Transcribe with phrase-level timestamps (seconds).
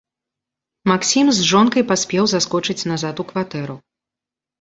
[0.91, 3.75] Максім з жонкай паспеў заскочыць назад у кватэру.